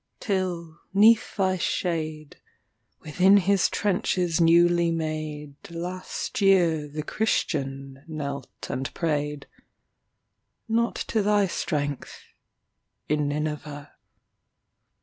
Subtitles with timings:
[0.19, 11.21] till 'neath thy shadeWithin his trenches newly madeLast year the Christian knelt and prayed—Not to
[11.21, 13.91] thy strength—in Nineveh.